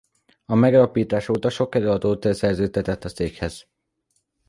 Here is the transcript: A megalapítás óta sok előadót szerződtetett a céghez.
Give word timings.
A 0.45 0.55
megalapítás 0.55 1.29
óta 1.29 1.49
sok 1.49 1.75
előadót 1.75 2.33
szerződtetett 2.33 3.03
a 3.03 3.09
céghez. 3.09 3.67